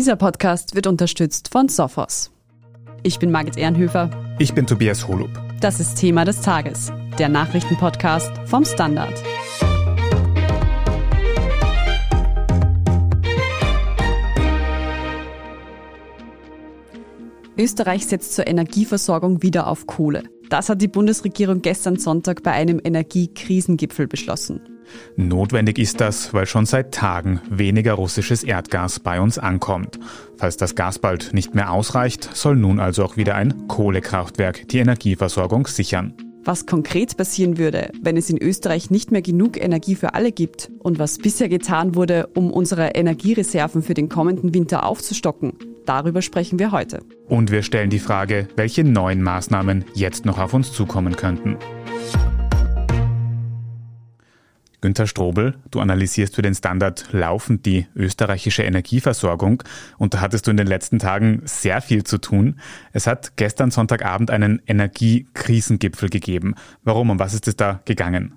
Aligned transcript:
Dieser 0.00 0.16
Podcast 0.16 0.74
wird 0.74 0.86
unterstützt 0.86 1.50
von 1.52 1.68
Sophos. 1.68 2.30
Ich 3.02 3.18
bin 3.18 3.30
Margit 3.30 3.58
Ehrenhöfer. 3.58 4.08
Ich 4.38 4.54
bin 4.54 4.66
Tobias 4.66 5.06
Holub. 5.06 5.28
Das 5.60 5.78
ist 5.78 5.96
Thema 5.96 6.24
des 6.24 6.40
Tages, 6.40 6.90
der 7.18 7.28
Nachrichtenpodcast 7.28 8.32
vom 8.46 8.64
Standard. 8.64 9.12
Österreich 17.58 18.06
setzt 18.06 18.34
zur 18.34 18.46
Energieversorgung 18.46 19.42
wieder 19.42 19.66
auf 19.66 19.86
Kohle. 19.86 20.22
Das 20.48 20.70
hat 20.70 20.80
die 20.80 20.88
Bundesregierung 20.88 21.60
gestern 21.60 21.98
Sonntag 21.98 22.42
bei 22.42 22.52
einem 22.52 22.80
Energiekrisengipfel 22.82 24.08
beschlossen. 24.08 24.79
Notwendig 25.16 25.78
ist 25.78 26.00
das, 26.00 26.32
weil 26.32 26.46
schon 26.46 26.66
seit 26.66 26.92
Tagen 26.92 27.40
weniger 27.50 27.94
russisches 27.94 28.42
Erdgas 28.42 29.00
bei 29.00 29.20
uns 29.20 29.38
ankommt. 29.38 29.98
Falls 30.36 30.56
das 30.56 30.74
Gas 30.74 30.98
bald 30.98 31.34
nicht 31.34 31.54
mehr 31.54 31.72
ausreicht, 31.72 32.30
soll 32.34 32.56
nun 32.56 32.80
also 32.80 33.04
auch 33.04 33.16
wieder 33.16 33.34
ein 33.34 33.68
Kohlekraftwerk 33.68 34.68
die 34.68 34.78
Energieversorgung 34.78 35.66
sichern. 35.66 36.14
Was 36.42 36.64
konkret 36.64 37.18
passieren 37.18 37.58
würde, 37.58 37.90
wenn 38.00 38.16
es 38.16 38.30
in 38.30 38.38
Österreich 38.38 38.90
nicht 38.90 39.12
mehr 39.12 39.20
genug 39.20 39.62
Energie 39.62 39.94
für 39.94 40.14
alle 40.14 40.32
gibt 40.32 40.70
und 40.78 40.98
was 40.98 41.18
bisher 41.18 41.50
getan 41.50 41.94
wurde, 41.94 42.28
um 42.34 42.50
unsere 42.50 42.88
Energiereserven 42.88 43.82
für 43.82 43.92
den 43.92 44.08
kommenden 44.08 44.54
Winter 44.54 44.86
aufzustocken, 44.86 45.52
darüber 45.84 46.22
sprechen 46.22 46.58
wir 46.58 46.72
heute. 46.72 47.00
Und 47.28 47.50
wir 47.50 47.62
stellen 47.62 47.90
die 47.90 47.98
Frage, 47.98 48.48
welche 48.56 48.84
neuen 48.84 49.22
Maßnahmen 49.22 49.84
jetzt 49.94 50.24
noch 50.24 50.38
auf 50.38 50.54
uns 50.54 50.72
zukommen 50.72 51.14
könnten. 51.14 51.56
Günter 54.80 55.06
Strobel, 55.06 55.54
du 55.70 55.80
analysierst 55.80 56.34
für 56.34 56.42
den 56.42 56.54
Standard 56.54 57.06
laufend 57.12 57.66
die 57.66 57.86
österreichische 57.94 58.62
Energieversorgung 58.62 59.62
und 59.98 60.14
da 60.14 60.20
hattest 60.20 60.46
du 60.46 60.50
in 60.50 60.56
den 60.56 60.66
letzten 60.66 60.98
Tagen 60.98 61.42
sehr 61.44 61.82
viel 61.82 62.04
zu 62.04 62.18
tun. 62.18 62.58
Es 62.92 63.06
hat 63.06 63.36
gestern 63.36 63.70
Sonntagabend 63.70 64.30
einen 64.30 64.62
Energiekrisengipfel 64.66 66.08
gegeben. 66.08 66.54
Warum 66.82 67.10
und 67.10 67.18
was 67.18 67.34
ist 67.34 67.46
es 67.46 67.56
da 67.56 67.80
gegangen? 67.84 68.34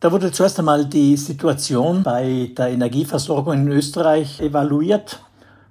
Da 0.00 0.10
wurde 0.12 0.32
zuerst 0.32 0.58
einmal 0.58 0.86
die 0.86 1.18
Situation 1.18 2.02
bei 2.02 2.52
der 2.56 2.68
Energieversorgung 2.68 3.52
in 3.52 3.68
Österreich 3.68 4.40
evaluiert. 4.40 5.22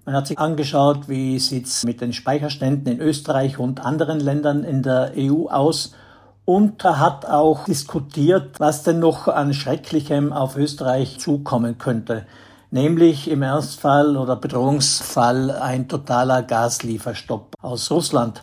Man 0.05 0.15
hat 0.15 0.27
sich 0.27 0.37
angeschaut, 0.37 1.09
wie 1.09 1.39
sieht 1.39 1.65
es 1.65 1.83
mit 1.83 1.99
den 1.99 2.13
Speicherständen 2.13 2.93
in 2.93 2.99
Österreich 2.99 3.57
und 3.57 3.83
anderen 3.83 4.19
Ländern 4.19 4.63
in 4.63 4.83
der 4.83 5.13
EU 5.17 5.47
aus 5.47 5.95
und 6.49 6.83
hat 6.83 7.27
auch 7.27 7.65
diskutiert, 7.65 8.59
was 8.59 8.81
denn 8.81 8.97
noch 8.97 9.27
an 9.27 9.53
Schrecklichem 9.53 10.33
auf 10.33 10.57
Österreich 10.57 11.19
zukommen 11.19 11.77
könnte. 11.77 12.25
Nämlich 12.71 13.29
im 13.29 13.43
Ernstfall 13.43 14.17
oder 14.17 14.35
Bedrohungsfall 14.35 15.51
ein 15.51 15.87
totaler 15.87 16.41
Gaslieferstopp 16.41 17.53
aus 17.61 17.91
Russland. 17.91 18.41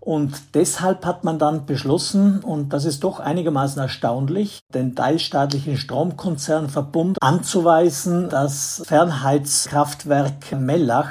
Und 0.00 0.34
deshalb 0.52 1.06
hat 1.06 1.24
man 1.24 1.38
dann 1.38 1.64
beschlossen, 1.64 2.40
und 2.40 2.74
das 2.74 2.84
ist 2.84 3.02
doch 3.04 3.20
einigermaßen 3.20 3.80
erstaunlich, 3.80 4.60
den 4.74 4.94
teilstaatlichen 4.94 5.78
Stromkonzernverbund 5.78 7.16
anzuweisen, 7.22 8.28
das 8.28 8.82
Fernheizkraftwerk 8.84 10.52
Mellach, 10.60 11.08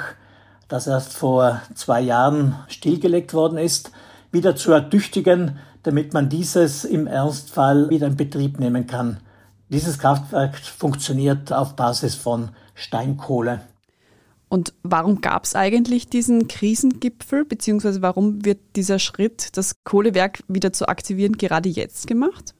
das 0.68 0.86
erst 0.86 1.12
vor 1.12 1.60
zwei 1.74 2.02
Jahren 2.02 2.54
stillgelegt 2.68 3.34
worden 3.34 3.58
ist, 3.58 3.90
wieder 4.30 4.54
zu 4.54 4.70
ertüchtigen, 4.70 5.58
damit 5.86 6.12
man 6.12 6.28
dieses 6.28 6.84
im 6.84 7.06
Ernstfall 7.06 7.88
wieder 7.90 8.08
in 8.08 8.16
Betrieb 8.16 8.58
nehmen 8.58 8.88
kann. 8.88 9.20
Dieses 9.68 10.00
Kraftwerk 10.00 10.58
funktioniert 10.58 11.52
auf 11.52 11.76
Basis 11.76 12.16
von 12.16 12.50
Steinkohle. 12.74 13.60
Und 14.48 14.74
warum 14.82 15.20
gab 15.20 15.44
es 15.44 15.54
eigentlich 15.54 16.08
diesen 16.08 16.48
Krisengipfel, 16.48 17.44
beziehungsweise 17.44 18.02
warum 18.02 18.44
wird 18.44 18.58
dieser 18.74 18.98
Schritt, 18.98 19.56
das 19.56 19.84
Kohlewerk 19.84 20.42
wieder 20.48 20.72
zu 20.72 20.88
aktivieren, 20.88 21.36
gerade 21.36 21.68
jetzt 21.68 22.08
gemacht? 22.08 22.55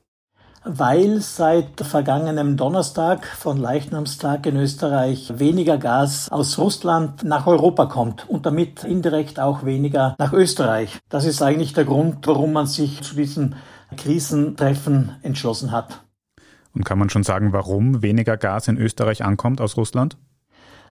Weil 0.66 1.20
seit 1.20 1.80
vergangenem 1.80 2.56
Donnerstag 2.56 3.24
von 3.24 3.56
Leichnamstag 3.56 4.46
in 4.46 4.56
Österreich 4.56 5.32
weniger 5.38 5.78
Gas 5.78 6.28
aus 6.28 6.58
Russland 6.58 7.22
nach 7.22 7.46
Europa 7.46 7.86
kommt 7.86 8.28
und 8.28 8.46
damit 8.46 8.82
indirekt 8.82 9.38
auch 9.38 9.64
weniger 9.64 10.16
nach 10.18 10.32
Österreich. 10.32 10.98
Das 11.08 11.24
ist 11.24 11.40
eigentlich 11.40 11.72
der 11.72 11.84
Grund, 11.84 12.26
warum 12.26 12.52
man 12.52 12.66
sich 12.66 13.00
zu 13.02 13.14
diesem 13.14 13.54
Krisentreffen 13.96 15.12
entschlossen 15.22 15.70
hat. 15.70 16.02
Und 16.74 16.84
kann 16.84 16.98
man 16.98 17.10
schon 17.10 17.22
sagen, 17.22 17.52
warum 17.52 18.02
weniger 18.02 18.36
Gas 18.36 18.66
in 18.68 18.76
Österreich 18.76 19.24
ankommt 19.24 19.60
aus 19.60 19.76
Russland? 19.76 20.18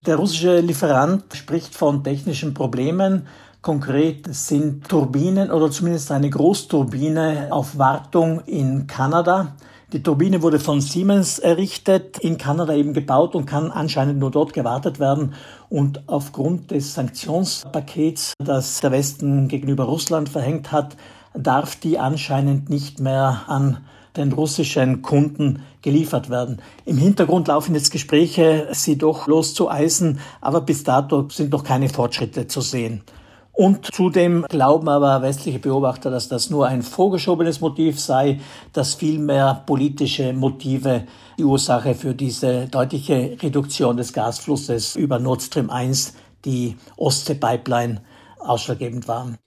Der 0.05 0.17
russische 0.17 0.59
Lieferant 0.59 1.23
spricht 1.33 1.73
von 1.73 2.03
technischen 2.03 2.53
Problemen. 2.53 3.25
Konkret 3.63 4.27
sind 4.35 4.87
Turbinen 4.87 5.49
oder 5.49 5.71
zumindest 5.71 6.11
eine 6.11 6.29
Großturbine 6.29 7.47
auf 7.49 7.79
Wartung 7.79 8.41
in 8.41 8.85
Kanada. 8.85 9.55
Die 9.93 10.03
Turbine 10.03 10.43
wurde 10.43 10.59
von 10.59 10.79
Siemens 10.79 11.39
errichtet, 11.39 12.19
in 12.19 12.37
Kanada 12.37 12.75
eben 12.75 12.93
gebaut 12.93 13.33
und 13.33 13.47
kann 13.47 13.71
anscheinend 13.71 14.19
nur 14.19 14.29
dort 14.29 14.53
gewartet 14.53 14.99
werden. 14.99 15.33
Und 15.69 16.07
aufgrund 16.07 16.69
des 16.69 16.93
Sanktionspakets, 16.93 18.33
das 18.37 18.81
der 18.81 18.91
Westen 18.91 19.47
gegenüber 19.47 19.85
Russland 19.85 20.29
verhängt 20.29 20.71
hat, 20.71 20.97
darf 21.33 21.77
die 21.77 21.97
anscheinend 21.97 22.69
nicht 22.69 22.99
mehr 22.99 23.45
an 23.47 23.79
den 24.17 24.31
russischen 24.31 25.01
Kunden 25.01 25.63
geliefert 25.85 26.29
werden. 26.29 26.61
Im 26.83 26.97
Hintergrund 26.97 27.47
laufen 27.47 27.75
jetzt 27.75 27.91
Gespräche, 27.91 28.67
sie 28.71 28.97
doch 28.97 29.27
loszueisen, 29.27 30.19
aber 30.41 30.59
bis 30.61 30.83
dato 30.83 31.29
sind 31.29 31.51
noch 31.51 31.63
keine 31.63 31.87
Fortschritte 31.87 32.47
zu 32.47 32.59
sehen. 32.59 33.03
Und 33.53 33.87
zudem 33.93 34.45
glauben 34.49 34.89
aber 34.89 35.21
westliche 35.21 35.59
Beobachter, 35.59 36.09
dass 36.11 36.27
das 36.27 36.49
nur 36.49 36.67
ein 36.67 36.81
vorgeschobenes 36.81 37.61
Motiv 37.61 37.99
sei, 37.99 38.41
dass 38.73 38.95
vielmehr 38.95 39.63
politische 39.65 40.33
Motive 40.33 41.03
die 41.37 41.45
Ursache 41.45 41.93
für 41.93 42.13
diese 42.13 42.67
deutliche 42.67 43.37
Reduktion 43.41 43.95
des 43.95 44.11
Gasflusses 44.11 44.97
über 44.97 45.19
Nord 45.19 45.43
Stream 45.43 45.69
1, 45.69 46.15
die 46.43 46.75
Ostsee-Pipeline, 46.97 48.01
ausschlaggebend 48.39 49.07
waren. 49.07 49.37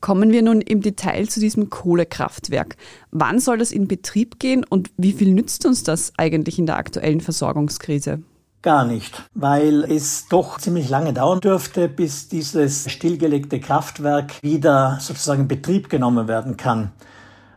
Kommen 0.00 0.32
wir 0.32 0.42
nun 0.42 0.60
im 0.60 0.80
Detail 0.80 1.28
zu 1.28 1.40
diesem 1.40 1.68
Kohlekraftwerk. 1.68 2.76
Wann 3.10 3.38
soll 3.38 3.58
das 3.58 3.70
in 3.70 3.86
Betrieb 3.86 4.38
gehen 4.38 4.64
und 4.64 4.90
wie 4.96 5.12
viel 5.12 5.32
nützt 5.32 5.66
uns 5.66 5.82
das 5.82 6.12
eigentlich 6.16 6.58
in 6.58 6.66
der 6.66 6.76
aktuellen 6.76 7.20
Versorgungskrise? 7.20 8.22
Gar 8.62 8.84
nicht, 8.84 9.22
weil 9.34 9.84
es 9.84 10.28
doch 10.28 10.58
ziemlich 10.58 10.90
lange 10.90 11.14
dauern 11.14 11.40
dürfte, 11.40 11.88
bis 11.88 12.28
dieses 12.28 12.90
stillgelegte 12.90 13.58
Kraftwerk 13.58 14.34
wieder 14.42 14.98
sozusagen 15.00 15.42
in 15.42 15.48
Betrieb 15.48 15.88
genommen 15.88 16.28
werden 16.28 16.58
kann. 16.58 16.92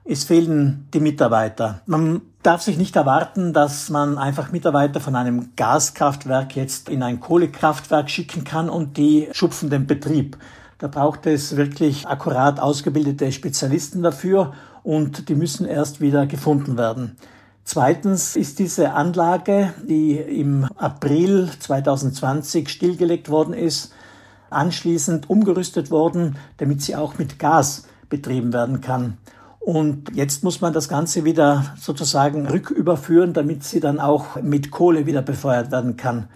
Es 0.06 0.26
fehlen 0.26 0.88
die 0.94 1.00
Mitarbeiter. 1.00 1.82
Man 1.86 2.22
darf 2.42 2.62
sich 2.62 2.78
nicht 2.78 2.96
erwarten, 2.96 3.54
dass 3.54 3.90
man 3.90 4.18
einfach 4.18 4.52
Mitarbeiter 4.52 5.00
von 5.00 5.16
einem 5.16 5.52
Gaskraftwerk 5.56 6.56
jetzt 6.56 6.90
in 6.90 7.04
ein 7.04 7.20
Kohlekraftwerk 7.20 8.10
schicken 8.10 8.44
kann 8.44 8.70
und 8.70 8.98
die 8.98 9.30
schupfen 9.32 9.70
den 9.70 9.88
Betrieb. 9.88 10.38
Da 10.84 10.90
braucht 10.90 11.28
es 11.28 11.56
wirklich 11.56 12.08
akkurat 12.10 12.60
ausgebildete 12.60 13.32
Spezialisten 13.32 14.04
dafür 14.04 14.52
und 14.84 15.30
die 15.30 15.36
müssen 15.36 15.66
erst 15.66 16.02
wieder 16.02 16.28
gefunden 16.28 16.78
werden. 16.78 17.16
Zweitens 17.64 18.36
ist 18.36 18.60
diese 18.60 18.92
Anlage, 18.92 19.74
die 19.88 20.18
im 20.18 20.66
April 20.76 21.50
2020 21.58 22.68
stillgelegt 22.68 23.30
worden 23.30 23.54
ist, 23.54 23.94
anschließend 24.50 25.30
umgerüstet 25.30 25.90
worden, 25.90 26.36
damit 26.58 26.82
sie 26.82 26.98
auch 26.98 27.18
mit 27.18 27.40
Gas 27.40 27.88
betrieben 28.10 28.52
werden 28.52 28.82
kann. 28.82 29.18
Und 29.62 30.14
jetzt 30.14 30.44
muss 30.44 30.60
man 30.60 30.74
das 30.74 30.90
Ganze 30.90 31.24
wieder 31.24 31.76
sozusagen 31.80 32.46
rücküberführen, 32.46 33.32
damit 33.32 33.64
sie 33.64 33.80
dann 33.80 34.02
auch 34.02 34.36
mit 34.42 34.70
Kohle 34.70 35.06
wieder 35.06 35.22
befeuert 35.22 35.72
werden 35.72 35.96
kann. 35.96 36.28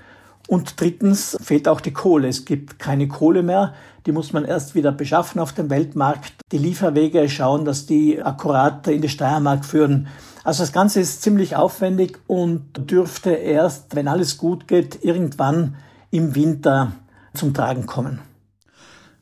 Und 0.48 0.80
drittens 0.80 1.38
fehlt 1.42 1.68
auch 1.68 1.82
die 1.82 1.92
Kohle. 1.92 2.30
Es 2.30 2.46
gibt 2.46 2.80
keine 2.80 3.08
Kohle 3.08 3.44
mehr. 3.44 3.74
Die 4.06 4.14
muss 4.14 4.32
man 4.32 4.46
erst 4.46 4.76
wieder 4.76 4.94
beschaffen 4.94 5.42
auf 5.42 5.52
dem 5.52 5.70
Weltmarkt. 5.70 6.34
Die 6.54 6.58
Lieferwege 6.58 7.28
schauen, 7.28 7.66
dass 7.66 7.86
die 7.86 8.22
akkurat 8.22 8.88
in 8.88 9.02
die 9.02 9.10
Steiermark 9.10 9.66
führen. 9.66 10.08
Also 10.46 10.64
das 10.64 10.72
Ganze 10.72 11.02
ist 11.02 11.22
ziemlich 11.22 11.58
aufwendig 11.58 12.18
und 12.28 12.64
dürfte 12.90 13.32
erst, 13.32 13.96
wenn 13.96 14.08
alles 14.08 14.38
gut 14.38 14.70
geht, 14.70 15.04
irgendwann 15.04 15.76
im 16.10 16.36
Winter 16.36 16.94
zum 17.34 17.54
Tragen 17.54 17.86
kommen. 17.86 18.22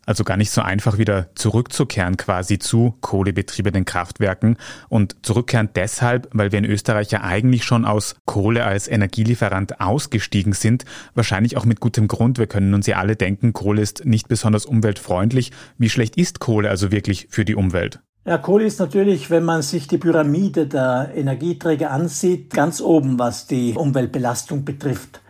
Also 0.05 0.23
gar 0.23 0.37
nicht 0.37 0.51
so 0.51 0.61
einfach 0.61 0.97
wieder 0.97 1.27
zurückzukehren 1.35 2.17
quasi 2.17 2.59
zu 2.59 2.95
kohlebetriebenen 3.01 3.85
Kraftwerken 3.85 4.57
und 4.89 5.15
zurückkehren 5.25 5.69
deshalb, 5.75 6.29
weil 6.31 6.51
wir 6.51 6.59
in 6.59 6.65
Österreich 6.65 7.11
ja 7.11 7.21
eigentlich 7.21 7.63
schon 7.63 7.85
aus 7.85 8.15
Kohle 8.25 8.65
als 8.65 8.87
Energielieferant 8.87 9.81
ausgestiegen 9.81 10.53
sind, 10.53 10.85
wahrscheinlich 11.15 11.57
auch 11.57 11.65
mit 11.65 11.79
gutem 11.79 12.07
Grund. 12.07 12.37
Wir 12.37 12.47
können 12.47 12.73
uns 12.73 12.87
ja 12.87 12.97
alle 12.97 13.15
denken, 13.15 13.53
Kohle 13.53 13.81
ist 13.81 14.05
nicht 14.05 14.27
besonders 14.27 14.65
umweltfreundlich. 14.65 15.51
Wie 15.77 15.89
schlecht 15.89 16.17
ist 16.17 16.39
Kohle 16.39 16.69
also 16.69 16.91
wirklich 16.91 17.27
für 17.29 17.45
die 17.45 17.55
Umwelt? 17.55 17.99
Ja, 18.27 18.39
Kohle 18.39 18.65
ist 18.65 18.79
natürlich, 18.79 19.29
wenn 19.29 19.45
man 19.45 19.61
sich 19.61 19.87
die 19.87 19.99
Pyramide 19.99 20.65
der 20.65 21.11
Energieträger 21.15 21.91
ansieht, 21.91 22.51
ganz 22.51 22.81
oben, 22.81 23.19
was 23.19 23.45
die 23.45 23.73
Umweltbelastung 23.73 24.65
betrifft. 24.65 25.21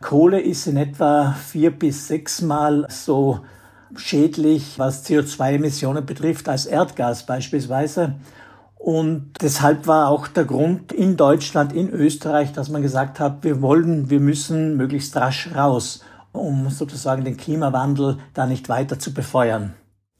Kohle 0.00 0.40
ist 0.40 0.66
in 0.66 0.76
etwa 0.76 1.32
vier 1.32 1.70
bis 1.70 2.08
sechsmal 2.08 2.86
so 2.88 3.40
schädlich, 3.96 4.78
was 4.78 5.06
CO2-Emissionen 5.06 6.04
betrifft, 6.06 6.48
als 6.48 6.66
Erdgas 6.66 7.26
beispielsweise. 7.26 8.14
Und 8.76 9.32
deshalb 9.42 9.86
war 9.86 10.08
auch 10.08 10.26
der 10.26 10.44
Grund 10.44 10.92
in 10.92 11.16
Deutschland, 11.16 11.72
in 11.72 11.90
Österreich, 11.90 12.52
dass 12.52 12.70
man 12.70 12.80
gesagt 12.80 13.20
hat, 13.20 13.44
wir 13.44 13.60
wollen, 13.60 14.08
wir 14.08 14.20
müssen 14.20 14.76
möglichst 14.76 15.14
rasch 15.16 15.50
raus, 15.54 16.00
um 16.32 16.70
sozusagen 16.70 17.24
den 17.24 17.36
Klimawandel 17.36 18.18
da 18.32 18.46
nicht 18.46 18.68
weiter 18.70 18.98
zu 18.98 19.12
befeuern. 19.12 19.74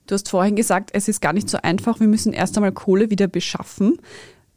Du 0.06 0.14
hast 0.14 0.28
vorhin 0.28 0.56
gesagt, 0.56 0.90
es 0.92 1.08
ist 1.08 1.22
gar 1.22 1.32
nicht 1.32 1.48
so 1.48 1.58
einfach, 1.62 2.00
wir 2.00 2.08
müssen 2.08 2.32
erst 2.32 2.56
einmal 2.56 2.72
Kohle 2.72 3.10
wieder 3.10 3.28
beschaffen. 3.28 3.98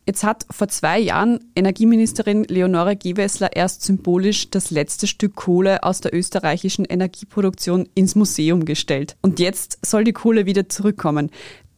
Jetzt 0.05 0.25
hat 0.25 0.45
vor 0.51 0.67
zwei 0.67 0.99
Jahren 0.99 1.39
Energieministerin 1.55 2.43
Leonore 2.43 2.97
Gewessler 2.97 3.55
erst 3.55 3.83
symbolisch 3.83 4.49
das 4.49 4.69
letzte 4.69 5.07
Stück 5.07 5.35
Kohle 5.35 5.83
aus 5.83 6.01
der 6.01 6.13
österreichischen 6.13 6.83
Energieproduktion 6.83 7.87
ins 7.95 8.15
Museum 8.15 8.65
gestellt. 8.65 9.15
Und 9.21 9.39
jetzt 9.39 9.79
soll 9.85 10.03
die 10.03 10.11
Kohle 10.11 10.45
wieder 10.45 10.67
zurückkommen. 10.67 11.31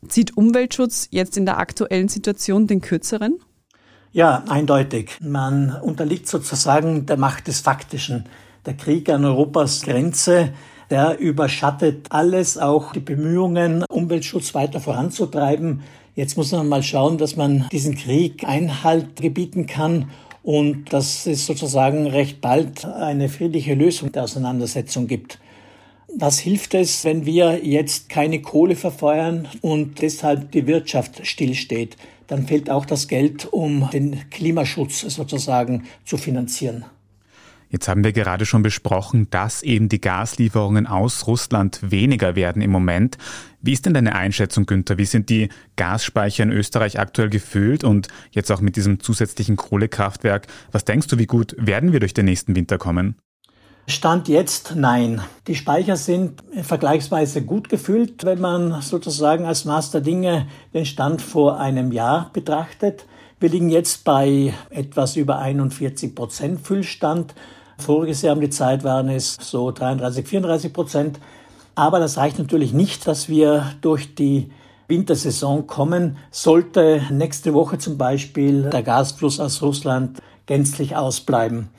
Zieht 0.08 0.36
Umweltschutz 0.38 1.08
jetzt 1.12 1.38
in 1.38 1.46
der 1.46 1.60
aktuellen 1.60 2.08
Situation 2.08 2.66
den 2.66 2.82
kürzeren? 2.82 3.38
Ja, 4.12 4.44
eindeutig. 4.48 5.18
Man 5.22 5.76
unterliegt 5.82 6.28
sozusagen 6.28 7.06
der 7.06 7.18
Macht 7.18 7.48
des 7.48 7.60
Faktischen. 7.60 8.26
Der 8.66 8.76
Krieg 8.76 9.08
an 9.10 9.24
Europas 9.24 9.84
Grenze, 9.84 10.54
der 10.90 11.20
überschattet 11.20 12.08
alles, 12.10 12.58
auch 12.58 12.94
die 12.94 13.02
Bemühungen, 13.02 13.84
Umweltschutz 13.90 14.56
weiter 14.56 14.80
voranzutreiben. 14.80 15.84
Jetzt 16.16 16.38
muss 16.38 16.54
man 16.54 16.70
mal 16.70 16.82
schauen, 16.82 17.18
dass 17.18 17.36
man 17.36 17.68
diesen 17.74 17.96
Krieg 17.96 18.46
Einhalt 18.48 19.18
gebieten 19.18 19.66
kann 19.66 20.12
und 20.44 20.94
dass 20.94 21.28
es 21.28 21.46
sozusagen 21.46 22.08
recht 22.08 22.40
bald 22.40 22.86
eine 22.86 23.28
friedliche 23.28 23.74
Lösung 23.74 24.14
der 24.14 24.24
Auseinandersetzung 24.24 25.08
gibt. 25.08 25.40
Was 26.18 26.40
hilft 26.40 26.74
es, 26.74 27.04
wenn 27.04 27.26
wir 27.26 27.66
jetzt 27.66 28.08
keine 28.08 28.42
Kohle 28.42 28.78
verfeuern 28.78 29.50
und 29.60 30.02
deshalb 30.02 30.54
die 30.54 30.68
Wirtschaft 30.68 31.28
stillsteht? 31.28 31.98
Dann 32.28 32.48
fehlt 32.48 32.70
auch 32.70 32.86
das 32.86 33.10
Geld, 33.10 33.52
um 33.52 33.90
den 33.92 34.30
Klimaschutz 34.30 35.02
sozusagen 35.02 35.84
zu 36.06 36.16
finanzieren. 36.16 36.86
Jetzt 37.76 37.90
haben 37.90 38.06
wir 38.06 38.14
gerade 38.14 38.46
schon 38.46 38.64
besprochen, 38.64 39.28
dass 39.32 39.62
eben 39.62 39.90
die 39.90 40.00
Gaslieferungen 40.00 40.88
aus 40.88 41.28
Russland 41.28 41.82
weniger 41.82 42.38
werden 42.38 42.62
im 42.62 42.72
Moment. 42.72 43.18
Wie 43.60 43.74
ist 43.74 43.86
denn 43.86 43.94
deine 43.94 44.16
Einschätzung, 44.16 44.66
Günther? 44.66 44.98
Wie 44.98 45.04
sind 45.04 45.30
die 45.30 45.50
Gasspeicher 45.76 46.44
in 46.44 46.52
Österreich 46.52 46.98
aktuell 47.00 47.30
gefüllt 47.30 47.84
und 47.84 48.08
jetzt 48.32 48.50
auch 48.50 48.62
mit 48.62 48.78
diesem 48.78 49.02
zusätzlichen 49.02 49.58
Kohlekraftwerk? 49.58 50.48
Was 50.72 50.86
denkst 50.86 51.08
du, 51.08 51.18
wie 51.18 51.26
gut 51.26 51.54
werden 51.60 51.92
wir 51.92 52.00
durch 52.00 52.14
den 52.14 52.24
nächsten 52.24 52.56
Winter 52.56 52.78
kommen? 52.78 53.18
Stand 53.88 54.30
jetzt 54.30 54.76
nein. 54.78 55.20
Die 55.48 55.56
Speicher 55.56 55.98
sind 55.98 56.46
vergleichsweise 56.62 57.42
gut 57.42 57.68
gefüllt, 57.68 58.24
wenn 58.24 58.40
man 58.40 58.82
sozusagen 58.84 59.44
als 59.44 59.66
Master 59.66 60.00
Dinge 60.00 60.48
den 60.74 60.86
Stand 60.86 61.22
vor 61.22 61.60
einem 61.60 61.92
Jahr 61.92 62.30
betrachtet. 62.32 63.06
Wir 63.42 63.50
liegen 63.50 63.70
jetzt 63.70 64.06
bei 64.06 64.54
etwas 64.70 65.18
über 65.18 65.40
41 65.40 66.16
Prozent 66.16 66.62
Füllstand. 66.62 67.36
Voriges 67.78 68.22
Jahr 68.22 68.36
um 68.36 68.42
die 68.42 68.50
Zeit 68.50 68.84
waren 68.84 69.10
es 69.10 69.38
so 69.40 69.72
33, 69.72 70.28
34 70.28 70.74
Prozent. 70.74 71.20
Aber 71.76 72.00
das 72.00 72.18
reicht 72.18 72.40
natürlich 72.40 72.74
nicht, 72.74 73.06
dass 73.06 73.28
wir 73.28 73.74
durch 73.82 74.16
die 74.16 74.50
Wintersaison 74.88 75.68
kommen. 75.68 76.18
Sollte 76.32 77.02
nächste 77.12 77.54
Woche 77.54 77.78
zum 77.78 77.98
Beispiel 77.98 78.70
der 78.70 78.84
Gasfluss 78.84 79.40
aus 79.40 79.62
Russland 79.62 80.20
gänzlich 80.46 80.96
ausbleiben. 80.96 81.70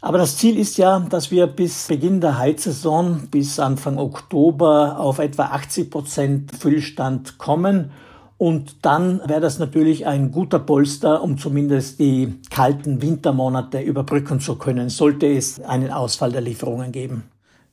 Aber 0.00 0.18
das 0.18 0.36
Ziel 0.36 0.58
ist 0.58 0.78
ja, 0.78 1.00
dass 1.00 1.30
wir 1.30 1.46
bis 1.46 1.88
Beginn 1.88 2.20
der 2.20 2.38
Heizsaison, 2.38 3.28
bis 3.30 3.58
Anfang 3.58 3.98
Oktober 3.98 4.98
auf 4.98 5.18
etwa 5.18 5.46
80 5.46 5.90
Prozent 5.90 6.56
Füllstand 6.56 7.38
kommen. 7.38 7.90
Und 8.38 8.84
dann 8.86 9.20
wäre 9.28 9.40
das 9.40 9.58
natürlich 9.58 10.06
ein 10.06 10.30
guter 10.30 10.60
Polster, 10.60 11.22
um 11.22 11.38
zumindest 11.38 11.98
die 11.98 12.34
kalten 12.50 13.02
Wintermonate 13.02 13.80
überbrücken 13.80 14.38
zu 14.38 14.54
können, 14.54 14.88
sollte 14.88 15.26
es 15.26 15.60
einen 15.60 15.90
Ausfall 15.90 16.30
der 16.30 16.40
Lieferungen 16.40 16.92
geben. 16.92 17.24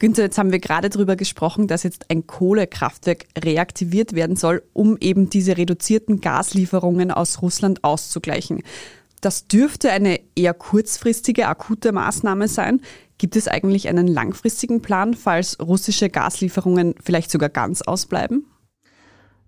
Günther, 0.00 0.22
jetzt 0.22 0.38
haben 0.38 0.52
wir 0.52 0.60
gerade 0.60 0.90
darüber 0.90 1.16
gesprochen, 1.16 1.66
dass 1.66 1.82
jetzt 1.82 2.08
ein 2.08 2.26
Kohlekraftwerk 2.28 3.26
reaktiviert 3.36 4.12
werden 4.12 4.36
soll, 4.36 4.62
um 4.72 4.96
eben 5.00 5.28
diese 5.28 5.56
reduzierten 5.56 6.20
Gaslieferungen 6.20 7.10
aus 7.10 7.42
Russland 7.42 7.82
auszugleichen. 7.82 8.62
Das 9.20 9.48
dürfte 9.48 9.90
eine 9.90 10.20
eher 10.36 10.54
kurzfristige, 10.54 11.48
akute 11.48 11.90
Maßnahme 11.90 12.46
sein. 12.46 12.80
Gibt 13.18 13.34
es 13.34 13.48
eigentlich 13.48 13.88
einen 13.88 14.06
langfristigen 14.06 14.82
Plan, 14.82 15.14
falls 15.14 15.58
russische 15.58 16.08
Gaslieferungen 16.08 16.94
vielleicht 17.02 17.32
sogar 17.32 17.48
ganz 17.48 17.82
ausbleiben? 17.82 18.46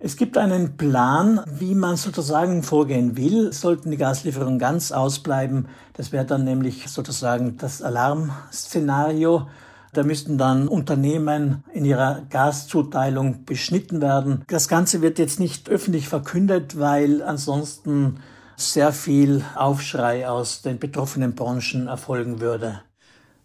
Es 0.01 0.17
gibt 0.17 0.37
einen 0.37 0.77
Plan, 0.77 1.43
wie 1.47 1.77
man 1.77 1.97
sozusagen 1.97 2.65
vorgehen 2.65 3.17
will. 3.17 3.53
Sollten 3.53 3.93
die 3.93 3.99
Gaslieferungen 3.99 4.59
ganz 4.59 4.91
ausbleiben, 4.91 5.69
das 5.93 6.11
wäre 6.11 6.25
dann 6.25 6.43
nämlich 6.43 6.89
sozusagen 6.89 7.57
das 7.59 7.83
Alarmszenario. 7.83 9.47
Da 9.93 10.05
müssten 10.05 10.39
dann 10.39 10.69
Unternehmen 10.69 11.65
in 11.73 11.85
ihrer 11.85 12.23
Gaszuteilung 12.31 13.45
beschnitten 13.45 14.01
werden. 14.01 14.45
Das 14.47 14.69
Ganze 14.69 15.03
wird 15.03 15.19
jetzt 15.19 15.41
nicht 15.41 15.69
öffentlich 15.69 16.09
verkündet, 16.09 16.79
weil 16.79 17.23
ansonsten 17.23 18.21
sehr 18.57 18.93
viel 18.93 19.45
Aufschrei 19.57 20.29
aus 20.29 20.63
den 20.63 20.79
betroffenen 20.79 21.35
Branchen 21.35 21.89
erfolgen 21.89 22.41
würde. 22.41 22.83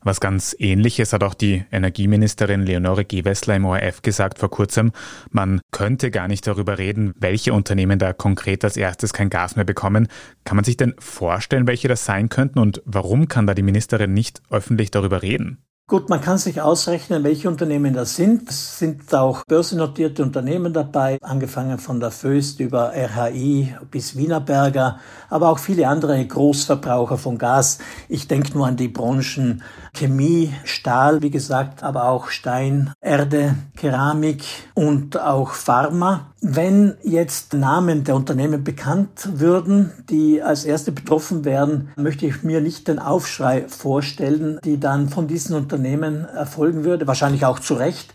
Was 0.05 0.19
ganz 0.19 0.55
ähnliches 0.59 1.13
hat 1.13 1.23
auch 1.23 1.33
die 1.33 1.65
Energieministerin 1.71 2.61
Leonore 2.61 3.05
Gewessler 3.05 3.55
im 3.55 3.65
ORF 3.65 4.03
gesagt 4.03 4.37
vor 4.37 4.51
kurzem. 4.51 4.91
Man 5.31 5.61
könnte 5.71 6.11
gar 6.11 6.27
nicht 6.27 6.45
darüber 6.45 6.77
reden, 6.77 7.15
welche 7.17 7.53
Unternehmen 7.53 7.97
da 7.97 8.13
konkret 8.13 8.63
als 8.63 8.77
erstes 8.77 9.13
kein 9.13 9.31
Gas 9.31 9.55
mehr 9.55 9.65
bekommen. 9.65 10.07
Kann 10.43 10.57
man 10.57 10.63
sich 10.63 10.77
denn 10.77 10.93
vorstellen, 10.99 11.65
welche 11.65 11.87
das 11.87 12.05
sein 12.05 12.29
könnten 12.29 12.59
und 12.59 12.83
warum 12.85 13.27
kann 13.27 13.47
da 13.47 13.55
die 13.55 13.63
Ministerin 13.63 14.13
nicht 14.13 14.43
öffentlich 14.51 14.91
darüber 14.91 15.23
reden? 15.23 15.64
Gut, 15.87 16.09
man 16.09 16.19
kann 16.19 16.39
sich 16.39 16.61
ausrechnen, 16.61 17.23
welche 17.23 17.47
Unternehmen 17.47 17.93
das 17.93 18.15
sind. 18.15 18.49
Es 18.49 18.79
sind 18.79 19.13
auch 19.13 19.43
börsennotierte 19.45 20.23
Unternehmen 20.23 20.73
dabei, 20.73 21.19
angefangen 21.21 21.77
von 21.77 21.99
der 21.99 22.09
Föst 22.09 22.59
über 22.59 22.91
RHI 22.95 23.75
bis 23.91 24.17
Wienerberger, 24.17 24.97
aber 25.29 25.49
auch 25.49 25.59
viele 25.59 25.87
andere 25.87 26.25
Großverbraucher 26.25 27.19
von 27.19 27.37
Gas. 27.37 27.77
Ich 28.09 28.27
denke 28.27 28.57
nur 28.57 28.65
an 28.65 28.77
die 28.77 28.87
Branchen 28.87 29.61
Chemie, 29.93 30.51
Stahl, 30.63 31.21
wie 31.21 31.29
gesagt, 31.29 31.83
aber 31.83 32.09
auch 32.09 32.29
Stein, 32.29 32.91
Erde, 32.99 33.55
Keramik 33.77 34.43
und 34.73 35.19
auch 35.19 35.51
Pharma. 35.51 36.31
Wenn 36.41 36.95
jetzt 37.01 37.53
Namen 37.53 38.03
der 38.03 38.15
Unternehmen 38.15 38.63
bekannt 38.63 39.29
würden, 39.33 39.91
die 40.09 40.43
als 40.43 40.63
erste 40.63 40.91
betroffen 40.91 41.43
wären, 41.43 41.89
möchte 41.95 42.27
ich 42.27 42.43
mir 42.43 42.61
nicht 42.61 42.87
den 42.87 42.99
Aufschrei 42.99 43.65
vorstellen, 43.67 44.59
die 44.63 44.79
dann 44.79 45.09
von 45.09 45.27
diesen 45.27 45.55
Unternehmen 45.55 45.74
Unternehmen 45.75 46.25
erfolgen 46.25 46.83
würde, 46.83 47.07
wahrscheinlich 47.07 47.45
auch 47.45 47.59
zu 47.59 47.75
Recht, 47.75 48.13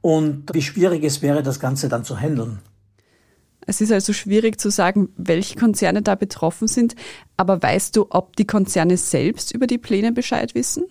und 0.00 0.44
wie 0.52 0.62
schwierig 0.62 1.02
es 1.02 1.22
wäre, 1.22 1.42
das 1.42 1.58
Ganze 1.58 1.88
dann 1.88 2.04
zu 2.04 2.18
handeln. 2.18 2.60
Es 3.66 3.80
ist 3.80 3.92
also 3.92 4.12
schwierig 4.12 4.60
zu 4.60 4.70
sagen, 4.70 5.08
welche 5.16 5.58
Konzerne 5.58 6.02
da 6.02 6.14
betroffen 6.14 6.68
sind, 6.68 6.94
aber 7.36 7.62
weißt 7.62 7.96
du, 7.96 8.06
ob 8.10 8.36
die 8.36 8.46
Konzerne 8.46 8.96
selbst 8.96 9.52
über 9.52 9.66
die 9.66 9.78
Pläne 9.78 10.12
Bescheid 10.12 10.54
wissen? 10.54 10.84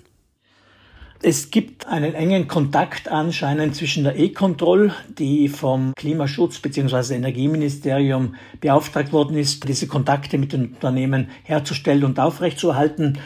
Es 1.23 1.49
gibt 1.49 1.87
einen 1.87 2.13
engen 2.13 2.47
Kontakt 2.47 3.07
anscheinend 3.07 3.75
zwischen 3.75 4.03
der 4.03 4.19
E-Control, 4.19 4.93
die 5.17 5.49
vom 5.49 5.93
Klimaschutz 5.95 6.59
bzw. 6.59 7.15
Energieministerium 7.15 8.35
beauftragt 8.61 9.11
worden 9.11 9.35
ist, 9.35 9.67
diese 9.67 9.87
Kontakte 9.87 10.37
mit 10.37 10.53
den 10.53 10.73
Unternehmen 10.75 11.29
herzustellen 11.43 12.03
und 12.03 12.19
aufrechtzuerhalten. 12.19 13.17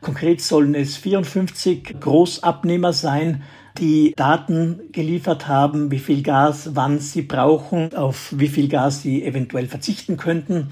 Konkret 0.00 0.40
sollen 0.40 0.74
es 0.74 0.96
54 0.96 2.00
Großabnehmer 2.00 2.92
sein, 2.92 3.42
die 3.78 4.12
Daten 4.16 4.80
geliefert 4.92 5.48
haben, 5.48 5.90
wie 5.90 5.98
viel 5.98 6.22
Gas, 6.22 6.70
wann 6.74 6.98
sie 6.98 7.22
brauchen, 7.22 7.94
auf 7.94 8.32
wie 8.36 8.48
viel 8.48 8.68
Gas 8.68 9.02
sie 9.02 9.24
eventuell 9.24 9.66
verzichten 9.66 10.16
könnten. 10.16 10.68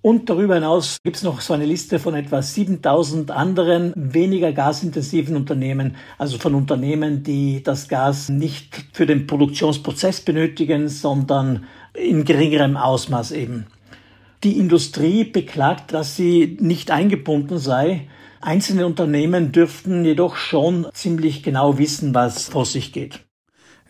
Und 0.00 0.30
darüber 0.30 0.54
hinaus 0.54 0.98
gibt 1.02 1.16
es 1.16 1.24
noch 1.24 1.40
so 1.40 1.54
eine 1.54 1.66
Liste 1.66 1.98
von 1.98 2.14
etwa 2.14 2.40
7000 2.40 3.32
anderen 3.32 3.92
weniger 3.96 4.52
gasintensiven 4.52 5.34
Unternehmen, 5.34 5.96
also 6.18 6.38
von 6.38 6.54
Unternehmen, 6.54 7.24
die 7.24 7.62
das 7.64 7.88
Gas 7.88 8.28
nicht 8.28 8.86
für 8.92 9.06
den 9.06 9.26
Produktionsprozess 9.26 10.20
benötigen, 10.20 10.88
sondern 10.88 11.64
in 11.94 12.24
geringerem 12.24 12.76
Ausmaß 12.76 13.32
eben. 13.32 13.66
Die 14.44 14.58
Industrie 14.58 15.24
beklagt, 15.24 15.92
dass 15.92 16.14
sie 16.14 16.56
nicht 16.60 16.90
eingebunden 16.90 17.58
sei. 17.58 18.08
Einzelne 18.40 18.86
Unternehmen 18.86 19.50
dürften 19.50 20.04
jedoch 20.04 20.36
schon 20.36 20.86
ziemlich 20.92 21.42
genau 21.42 21.78
wissen, 21.78 22.14
was 22.14 22.48
vor 22.48 22.64
sich 22.64 22.92
geht. 22.92 23.24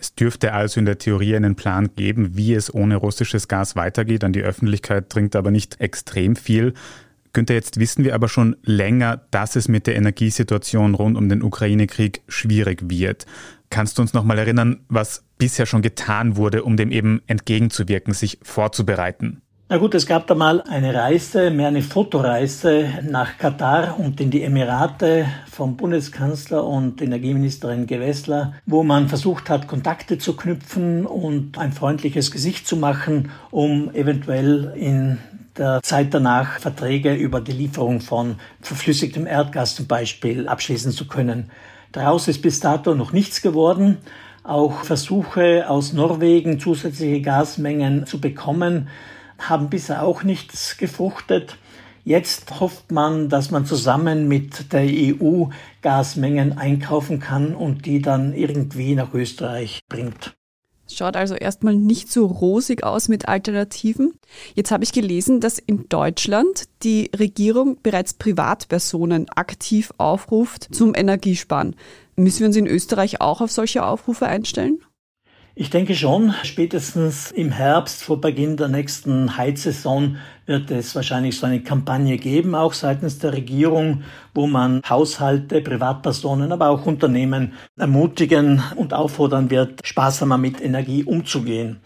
Es 0.01 0.15
dürfte 0.15 0.53
also 0.53 0.81
in 0.81 0.87
der 0.87 0.99
Theorie 0.99 1.37
einen 1.37 1.57
Plan 1.57 1.91
geben, 1.97 2.37
wie 2.37 2.55
es 2.55 2.73
ohne 2.73 2.97
russisches 2.97 3.49
Gas 3.49 3.77
weitergeht. 3.77 4.25
An 4.25 4.33
die 4.33 4.43
Öffentlichkeit 4.43 5.13
dringt 5.13 5.37
aber 5.37 5.51
nicht 5.51 5.81
extrem 5.81 6.37
viel. 6.37 6.73
Günther, 7.35 7.55
jetzt 7.55 7.79
wissen 7.79 8.05
wir 8.05 8.15
aber 8.15 8.29
schon 8.29 8.57
länger, 8.63 9.21
dass 9.31 9.55
es 9.55 9.69
mit 9.69 9.87
der 9.87 9.97
Energiesituation 9.97 10.95
rund 10.95 11.17
um 11.17 11.29
den 11.29 11.43
Ukraine-Krieg 11.43 12.23
schwierig 12.29 12.89
wird. 12.89 13.27
Kannst 13.71 13.99
du 13.99 14.03
uns 14.03 14.15
noch 14.15 14.25
mal 14.25 14.39
erinnern, 14.39 14.81
was 14.89 15.25
bisher 15.37 15.67
schon 15.67 15.83
getan 15.83 16.37
wurde, 16.37 16.63
um 16.63 16.77
dem 16.77 16.91
eben 16.91 17.21
entgegenzuwirken, 17.27 18.15
sich 18.15 18.39
vorzubereiten? 18.43 19.43
Na 19.71 19.77
gut, 19.77 19.95
es 19.95 20.07
gab 20.07 20.27
da 20.27 20.35
mal 20.35 20.63
eine 20.63 20.95
Reise, 20.95 21.51
mehr 21.51 21.69
eine 21.69 21.83
Fotoreise 21.83 22.89
nach 23.03 23.37
Katar 23.37 24.01
und 24.01 24.19
in 24.19 24.31
die 24.31 24.43
Emirate 24.43 25.27
vom 25.47 25.77
Bundeskanzler 25.77 26.65
und 26.65 27.03
Energieministerin 27.03 27.87
Gewessler, 27.87 28.55
wo 28.65 28.83
man 28.83 29.09
versucht 29.09 29.51
hat, 29.51 29.69
Kontakte 29.69 30.17
zu 30.17 30.37
knüpfen 30.37 31.05
und 31.05 31.59
ein 31.59 31.73
freundliches 31.73 32.31
Gesicht 32.31 32.67
zu 32.67 32.79
machen, 32.79 33.31
um 33.51 33.95
eventuell 33.95 34.73
in 34.75 35.19
der 35.59 35.83
Zeit 35.83 36.15
danach 36.15 36.61
Verträge 36.61 37.13
über 37.13 37.43
die 37.43 37.53
Lieferung 37.53 38.01
von 38.01 38.37
verflüssigtem 38.63 39.27
Erdgas 39.27 39.75
zum 39.75 39.87
Beispiel 39.87 40.49
abschließen 40.49 40.93
zu 40.93 41.07
können. 41.07 41.51
Daraus 41.93 42.27
ist 42.27 42.41
bis 42.41 42.61
dato 42.61 42.95
noch 42.95 43.13
nichts 43.13 43.43
geworden. 43.43 43.99
Auch 44.45 44.85
Versuche 44.85 45.69
aus 45.69 45.93
Norwegen 45.93 46.59
zusätzliche 46.59 47.21
Gasmengen 47.21 48.07
zu 48.07 48.19
bekommen, 48.19 48.89
haben 49.39 49.71
bisher 49.71 50.03
auch 50.03 50.23
nichts 50.23 50.77
gefruchtet. 50.77 51.57
Jetzt 52.05 52.61
hofft 52.61 52.91
man, 52.91 53.29
dass 53.29 53.51
man 53.51 53.67
zusammen 53.67 54.29
mit 54.29 54.73
der 54.73 54.87
EU 54.87 55.47
Gasmengen 55.83 56.57
einkaufen 56.57 57.21
kann 57.21 57.55
und 57.55 57.87
die 57.87 58.01
dann 58.01 58.33
irgendwie 58.33 58.95
nach 58.95 59.13
Österreich 59.13 59.81
bringt. 59.89 60.35
Schaut 60.91 61.17
also 61.17 61.35
erstmal 61.35 61.75
nicht 61.75 62.11
so 62.11 62.25
rosig 62.25 62.83
aus 62.83 63.09
mit 63.09 63.29
Alternativen. 63.29 64.15
Jetzt 64.55 64.71
habe 64.71 64.85
ich 64.85 64.93
gelesen, 64.93 65.41
dass 65.41 65.59
in 65.59 65.87
Deutschland 65.89 66.65
die 66.83 67.11
Regierung 67.15 67.79
bereits 67.83 68.15
Privatpersonen 68.15 69.29
aktiv 69.29 69.93
aufruft 69.99 70.75
zum 70.75 70.95
Energiesparen. 70.95 71.77
Müssen 72.17 72.41
wir 72.41 72.47
uns 72.47 72.57
in 72.57 72.67
Österreich 72.67 73.21
auch 73.21 73.43
auf 73.43 73.53
solche 73.53 73.85
Aufrufe 73.85 74.27
einstellen? 74.27 74.81
Ich 75.61 75.71
denke 75.71 75.97
schon, 75.97 76.33
spätestens 76.45 77.33
im 77.33 77.51
Herbst 77.51 78.05
vor 78.05 78.21
Beginn 78.21 78.57
der 78.57 78.69
nächsten 78.69 79.37
Heizsaison 79.37 80.19
wird 80.47 80.71
es 80.71 80.95
wahrscheinlich 80.95 81.37
so 81.37 81.47
eine 81.47 81.61
Kampagne 81.61 82.17
geben, 82.17 82.55
auch 82.55 82.73
seitens 82.73 83.19
der 83.19 83.33
Regierung, 83.33 84.05
wo 84.35 84.47
man 84.47 84.83
Haushalte, 84.89 85.61
Privatpersonen, 85.61 86.53
aber 86.53 86.69
auch 86.69 86.87
Unternehmen 86.87 87.55
ermutigen 87.77 88.63
und 88.77 88.95
auffordern 88.95 89.51
wird, 89.51 89.85
sparsamer 89.85 90.39
mit 90.39 90.61
Energie 90.61 91.03
umzugehen. 91.03 91.81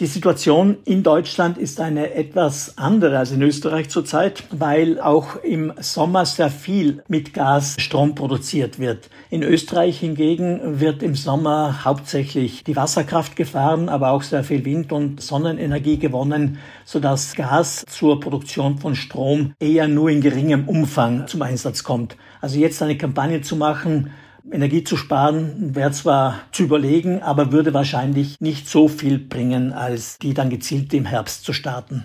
Die 0.00 0.06
Situation 0.06 0.78
in 0.86 1.04
Deutschland 1.04 1.56
ist 1.56 1.80
eine 1.80 2.14
etwas 2.14 2.78
andere 2.78 3.16
als 3.16 3.30
in 3.30 3.40
Österreich 3.42 3.90
zurzeit, 3.90 4.42
weil 4.50 5.00
auch 5.00 5.36
im 5.36 5.72
Sommer 5.78 6.26
sehr 6.26 6.50
viel 6.50 7.04
mit 7.06 7.32
Gas 7.32 7.76
Strom 7.78 8.16
produziert 8.16 8.80
wird. 8.80 9.08
In 9.30 9.44
Österreich 9.44 10.00
hingegen 10.00 10.80
wird 10.80 11.04
im 11.04 11.14
Sommer 11.14 11.84
hauptsächlich 11.84 12.64
die 12.64 12.74
Wasserkraft 12.74 13.36
gefahren, 13.36 13.88
aber 13.88 14.10
auch 14.10 14.24
sehr 14.24 14.42
viel 14.42 14.64
Wind- 14.64 14.90
und 14.90 15.22
Sonnenenergie 15.22 16.00
gewonnen, 16.00 16.58
sodass 16.84 17.36
Gas 17.36 17.84
zur 17.88 18.18
Produktion 18.18 18.78
von 18.78 18.96
Strom 18.96 19.54
eher 19.60 19.86
nur 19.86 20.10
in 20.10 20.20
geringem 20.20 20.66
Umfang 20.66 21.28
zum 21.28 21.40
Einsatz 21.42 21.84
kommt. 21.84 22.16
Also 22.40 22.58
jetzt 22.58 22.82
eine 22.82 22.98
Kampagne 22.98 23.42
zu 23.42 23.54
machen, 23.54 24.10
Energie 24.50 24.84
zu 24.84 24.96
sparen 24.96 25.74
wäre 25.74 25.90
zwar 25.92 26.40
zu 26.52 26.64
überlegen, 26.64 27.22
aber 27.22 27.50
würde 27.52 27.72
wahrscheinlich 27.72 28.40
nicht 28.40 28.68
so 28.68 28.88
viel 28.88 29.18
bringen, 29.18 29.72
als 29.72 30.18
die 30.18 30.34
dann 30.34 30.50
gezielt 30.50 30.92
im 30.92 31.06
Herbst 31.06 31.44
zu 31.44 31.52
starten. 31.52 32.04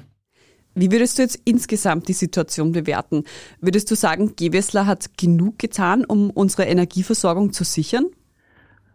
Wie 0.76 0.92
würdest 0.92 1.18
du 1.18 1.24
jetzt 1.24 1.40
insgesamt 1.44 2.08
die 2.08 2.14
Situation 2.14 2.72
bewerten? 2.72 3.26
Würdest 3.60 3.92
du 3.92 3.96
sagen, 3.96 4.36
Gewessler 4.38 4.86
hat 4.86 5.18
genug 5.18 5.60
getan, 5.60 6.06
um 6.06 6.30
unsere 6.30 6.64
Energieversorgung 6.64 7.52
zu 7.52 7.66
sichern? 7.66 8.06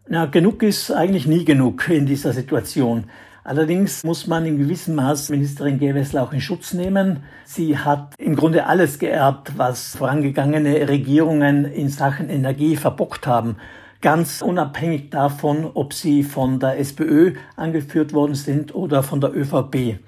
Ja, 0.09 0.27
genug 0.27 0.63
ist 0.63 0.91
eigentlich 0.91 1.27
nie 1.27 1.45
genug 1.45 1.89
in 1.89 2.07
dieser 2.07 2.33
Situation. 2.33 3.11
Allerdings 3.47 4.05
muss 4.05 4.27
man 4.27 4.47
in 4.47 4.57
gewissem 4.57 4.95
Maß 4.95 5.29
Ministerin 5.29 5.79
Gewessler 5.79 6.23
auch 6.23 6.33
in 6.33 6.41
Schutz 6.41 6.73
nehmen. 6.73 7.25
Sie 7.45 7.77
hat 7.77 8.15
im 8.17 8.37
Grunde 8.37 8.65
alles 8.65 8.99
geerbt, 8.99 9.59
was 9.59 9.97
vorangegangene 9.97 10.89
Regierungen 10.89 11.67
in 11.67 11.91
Sachen 11.91 12.31
Energie 12.31 12.77
verbockt 12.77 13.27
haben. 13.27 13.57
Ganz 14.01 14.41
unabhängig 14.41 15.11
davon, 15.11 15.71
ob 15.75 15.93
sie 15.93 16.23
von 16.23 16.59
der 16.59 16.79
SPÖ 16.79 17.35
angeführt 17.55 18.15
worden 18.15 18.35
sind 18.35 18.75
oder 18.75 19.03
von 19.03 19.21
der 19.21 19.37
ÖVP. 19.37 19.99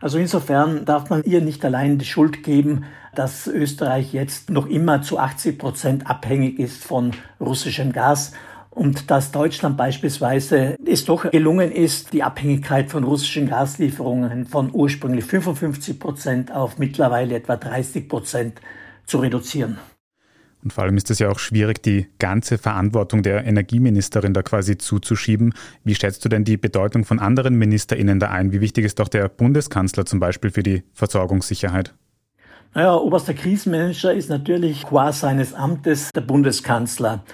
Also 0.00 0.18
insofern 0.18 0.84
darf 0.84 1.08
man 1.08 1.22
ihr 1.22 1.42
nicht 1.42 1.64
allein 1.64 1.98
die 1.98 2.04
Schuld 2.04 2.42
geben, 2.42 2.84
dass 3.14 3.46
Österreich 3.46 4.12
jetzt 4.12 4.50
noch 4.50 4.66
immer 4.66 5.02
zu 5.02 5.20
80 5.20 5.56
Prozent 5.56 6.10
abhängig 6.10 6.58
ist 6.58 6.84
von 6.84 7.12
russischem 7.40 7.92
Gas 7.92 8.32
und 8.76 9.10
dass 9.10 9.32
Deutschland 9.32 9.78
beispielsweise 9.78 10.76
es 10.84 11.06
doch 11.06 11.30
gelungen 11.30 11.72
ist, 11.72 12.12
die 12.12 12.22
Abhängigkeit 12.22 12.90
von 12.90 13.04
russischen 13.04 13.48
Gaslieferungen 13.48 14.44
von 14.44 14.70
ursprünglich 14.70 15.24
55 15.24 15.98
Prozent 15.98 16.52
auf 16.52 16.76
mittlerweile 16.76 17.36
etwa 17.36 17.56
30 17.56 18.06
Prozent 18.06 18.60
zu 19.06 19.18
reduzieren. 19.18 19.78
Und 20.62 20.74
vor 20.74 20.84
allem 20.84 20.96
ist 20.98 21.10
es 21.10 21.20
ja 21.20 21.30
auch 21.30 21.38
schwierig, 21.38 21.82
die 21.82 22.08
ganze 22.18 22.58
Verantwortung 22.58 23.22
der 23.22 23.46
Energieministerin 23.46 24.34
da 24.34 24.42
quasi 24.42 24.76
zuzuschieben. 24.76 25.54
Wie 25.82 25.94
schätzt 25.94 26.22
du 26.26 26.28
denn 26.28 26.44
die 26.44 26.58
Bedeutung 26.58 27.06
von 27.06 27.18
anderen 27.18 27.54
MinisterInnen 27.54 28.20
da 28.20 28.28
ein? 28.28 28.52
Wie 28.52 28.60
wichtig 28.60 28.84
ist 28.84 28.98
doch 28.98 29.08
der 29.08 29.30
Bundeskanzler 29.30 30.04
zum 30.04 30.20
Beispiel 30.20 30.50
für 30.50 30.62
die 30.62 30.82
Versorgungssicherheit? 30.92 31.94
Naja, 32.74 32.94
oberster 32.94 33.32
Krisenmanager 33.32 34.12
ist 34.12 34.28
natürlich 34.28 34.82
qua 34.82 35.12
seines 35.12 35.54
Amtes 35.54 36.10
der 36.14 36.20
Bundeskanzler. 36.20 37.24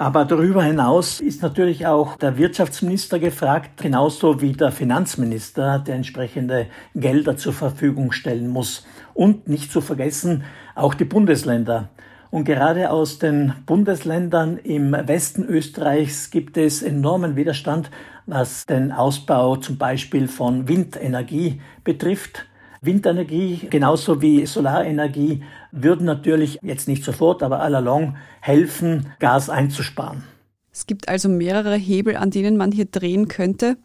Aber 0.00 0.24
darüber 0.24 0.62
hinaus 0.62 1.18
ist 1.18 1.42
natürlich 1.42 1.84
auch 1.84 2.14
der 2.18 2.38
Wirtschaftsminister 2.38 3.18
gefragt, 3.18 3.82
genauso 3.82 4.40
wie 4.40 4.52
der 4.52 4.70
Finanzminister, 4.70 5.80
der 5.80 5.96
entsprechende 5.96 6.66
Gelder 6.94 7.36
zur 7.36 7.52
Verfügung 7.52 8.12
stellen 8.12 8.46
muss. 8.46 8.86
Und 9.12 9.48
nicht 9.48 9.72
zu 9.72 9.80
vergessen, 9.80 10.44
auch 10.76 10.94
die 10.94 11.04
Bundesländer. 11.04 11.88
Und 12.30 12.44
gerade 12.44 12.92
aus 12.92 13.18
den 13.18 13.54
Bundesländern 13.66 14.58
im 14.58 14.92
Westen 14.92 15.42
Österreichs 15.42 16.30
gibt 16.30 16.56
es 16.58 16.80
enormen 16.80 17.34
Widerstand, 17.34 17.90
was 18.26 18.66
den 18.66 18.92
Ausbau 18.92 19.56
zum 19.56 19.78
Beispiel 19.78 20.28
von 20.28 20.68
Windenergie 20.68 21.60
betrifft. 21.82 22.46
Windenergie 22.80 23.68
genauso 23.70 24.22
wie 24.22 24.46
Solarenergie 24.46 25.42
würden 25.72 26.06
natürlich 26.06 26.58
jetzt 26.62 26.88
nicht 26.88 27.04
sofort, 27.04 27.42
aber 27.42 27.60
allalong 27.60 28.16
helfen, 28.40 29.12
Gas 29.18 29.50
einzusparen. 29.50 30.24
Es 30.72 30.86
gibt 30.86 31.08
also 31.08 31.28
mehrere 31.28 31.74
Hebel, 31.74 32.16
an 32.16 32.30
denen 32.30 32.56
man 32.56 32.70
hier 32.70 32.84
drehen 32.84 33.28
könnte. 33.28 33.76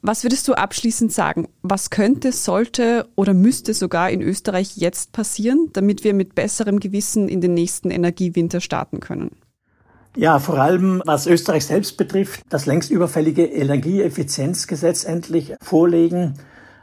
Was 0.00 0.22
würdest 0.22 0.46
du 0.48 0.52
abschließend 0.52 1.12
sagen? 1.12 1.48
Was 1.62 1.88
könnte, 1.88 2.32
sollte 2.32 3.08
oder 3.16 3.32
müsste 3.32 3.72
sogar 3.72 4.10
in 4.10 4.20
Österreich 4.20 4.76
jetzt 4.76 5.12
passieren, 5.12 5.70
damit 5.72 6.04
wir 6.04 6.12
mit 6.12 6.34
besserem 6.34 6.78
Gewissen 6.78 7.28
in 7.28 7.40
den 7.40 7.54
nächsten 7.54 7.90
Energiewinter 7.90 8.60
starten 8.60 9.00
können? 9.00 9.30
Ja, 10.16 10.38
vor 10.38 10.58
allem 10.58 11.02
was 11.06 11.26
Österreich 11.26 11.64
selbst 11.64 11.96
betrifft, 11.96 12.42
das 12.48 12.66
längst 12.66 12.90
überfällige 12.90 13.44
Energieeffizienzgesetz 13.46 15.04
endlich 15.04 15.54
vorlegen 15.60 16.34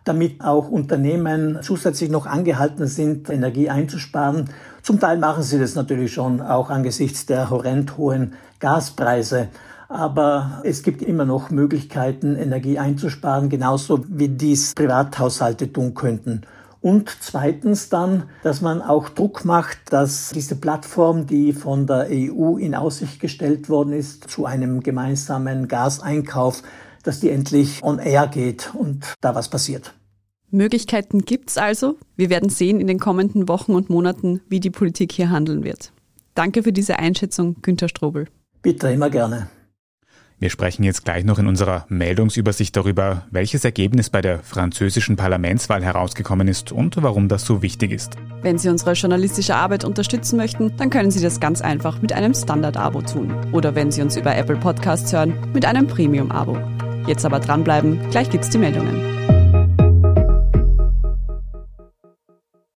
damit 0.03 0.41
auch 0.43 0.70
Unternehmen 0.70 1.60
zusätzlich 1.62 2.10
noch 2.10 2.25
angehalten 2.25 2.88
sind, 2.88 3.29
Energie 3.29 3.70
einzusparen. 3.70 4.50
Zum 4.81 5.00
Teil 5.00 5.17
machen 5.17 5.43
sie 5.43 5.60
das 5.60 5.75
natürlich 5.75 6.13
schon, 6.13 6.41
auch 6.41 6.70
angesichts 6.70 7.25
der 7.25 7.50
horrend 7.50 7.98
hohen 7.98 8.34
Gaspreise. 8.60 9.50
Aber 9.89 10.62
es 10.63 10.84
gibt 10.84 11.01
immer 11.01 11.25
noch 11.25 11.50
Möglichkeiten, 11.50 12.36
Energie 12.36 12.79
einzusparen, 12.79 13.50
genauso 13.50 14.05
wie 14.08 14.29
dies 14.29 14.74
Privathaushalte 14.74 15.72
tun 15.72 15.93
könnten. 15.93 16.43
Und 16.81 17.15
zweitens 17.20 17.89
dann, 17.89 18.24
dass 18.41 18.62
man 18.62 18.81
auch 18.81 19.10
Druck 19.10 19.46
macht, 19.46 19.77
dass 19.91 20.29
diese 20.29 20.55
Plattform, 20.55 21.27
die 21.27 21.53
von 21.53 21.86
der 21.86 22.08
EU 22.10 22.58
in 22.58 22.74
Aussicht 22.74 23.20
gestellt 23.20 23.70
worden 23.70 23.93
ist, 23.93 24.29
zu 24.31 24.48
einem 24.48 24.79
gemeinsamen 24.79 25.67
Gaseinkauf, 25.67 26.63
dass 27.03 27.20
die 27.20 27.29
endlich 27.29 27.84
on 27.84 28.00
air 28.00 28.27
geht 28.27 28.72
und 28.74 29.05
da 29.22 29.36
was 29.36 29.50
passiert. 29.50 29.93
Möglichkeiten 30.51 31.22
gibt's 31.22 31.58
also. 31.58 31.98
Wir 32.17 32.29
werden 32.29 32.50
sehen 32.50 32.81
in 32.81 32.88
den 32.88 33.00
kommenden 33.00 33.48
Wochen 33.48 33.74
und 33.74 33.89
Monaten, 33.89 34.41
wie 34.50 34.60
die 34.60 34.70
Politik 34.70 35.13
hier 35.13 35.29
handeln 35.29 35.63
wird. 35.63 35.93
Danke 36.36 36.63
für 36.63 36.74
diese 36.74 37.00
Einschätzung, 37.00 37.55
Günter 37.62 37.89
Strobel. 37.89 38.27
Bitte, 38.62 38.89
immer 38.91 39.10
gerne. 39.10 39.50
Wir 40.41 40.50
sprechen 40.50 40.84
jetzt 40.84 41.05
gleich 41.05 41.24
noch 41.24 41.38
in 41.38 41.46
unserer 41.46 41.86
Meldungsübersicht 41.89 42.75
darüber, 42.75 43.27
welches 43.29 43.63
Ergebnis 43.63 44.10
bei 44.10 44.24
der 44.24 44.39
französischen 44.39 45.15
Parlamentswahl 45.15 45.84
herausgekommen 45.84 46.48
ist 46.48 46.72
und 46.72 46.96
warum 47.00 47.27
das 47.27 47.46
so 47.46 47.62
wichtig 47.62 47.91
ist. 47.91 48.15
Wenn 48.41 48.58
Sie 48.58 48.70
unsere 48.70 48.93
journalistische 48.93 49.55
Arbeit 49.55 49.86
unterstützen 49.86 50.38
möchten, 50.38 50.75
dann 50.77 50.89
können 50.89 51.12
Sie 51.12 51.22
das 51.22 51.39
ganz 51.39 51.62
einfach 51.62 52.01
mit 52.01 52.12
einem 52.12 52.34
Standard-Abo 52.34 53.03
tun. 53.03 53.36
Oder 53.51 53.75
wenn 53.75 53.91
Sie 53.91 54.01
uns 54.01 54.17
über 54.17 54.36
Apple 54.36 54.58
Podcasts 54.58 55.13
hören, 55.13 55.36
mit 55.53 55.63
einem 55.63 55.86
Premium-Abo. 55.86 56.58
Jetzt 57.08 57.25
aber 57.25 57.39
dranbleiben, 57.39 58.10
gleich 58.10 58.29
gibt's 58.29 58.50
die 58.50 58.58
Meldungen. 58.58 58.96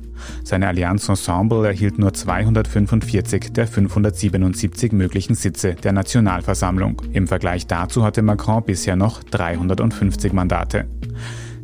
Seine 0.44 0.68
Allianz 0.68 1.10
Ensemble 1.10 1.66
erhielt 1.66 1.98
nur 1.98 2.14
245 2.14 3.54
der 3.54 3.68
577 3.68 4.92
möglichen 4.92 5.34
Sitze 5.34 5.74
der 5.74 5.94
Nationalversammlung. 5.94 7.02
Im 7.12 7.28
Vergleich 7.28 7.66
dazu 7.66 8.04
hatte 8.04 8.22
Macron 8.22 8.64
bisher 8.64 8.96
noch 8.96 9.24
350 9.24 10.32
Mandate. 10.32 10.88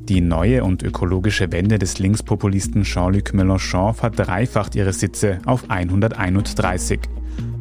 Die 0.10 0.20
neue 0.20 0.64
und 0.64 0.82
ökologische 0.82 1.52
Wende 1.52 1.78
des 1.78 2.00
Linkspopulisten 2.00 2.84
Jean-Luc 2.84 3.34
Mélenchon 3.34 3.94
verdreifacht 3.94 4.76
ihre 4.76 4.94
Sitze 4.94 5.38
auf 5.46 5.70
131. 5.70 7.00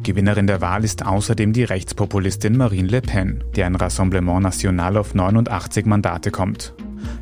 Gewinnerin 0.01 0.47
der 0.47 0.59
Wahl 0.59 0.83
ist 0.83 1.05
außerdem 1.05 1.53
die 1.53 1.63
Rechtspopulistin 1.63 2.57
Marine 2.57 2.87
Le 2.87 3.01
Pen, 3.01 3.43
deren 3.55 3.75
Rassemblement 3.75 4.41
National 4.41 4.97
auf 4.97 5.13
89 5.13 5.85
Mandate 5.85 6.31
kommt. 6.31 6.73